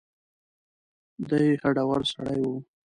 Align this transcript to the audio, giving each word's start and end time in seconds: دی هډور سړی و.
دی 1.29 1.45
هډور 1.61 2.01
سړی 2.13 2.39
و. 2.49 2.51